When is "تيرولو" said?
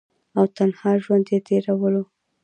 1.47-2.03